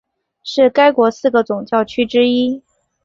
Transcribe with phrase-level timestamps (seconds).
[0.41, 2.63] 是该国四个总教区之一。